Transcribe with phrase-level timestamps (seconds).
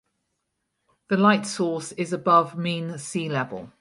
[1.09, 3.69] The light source is above mean sea level.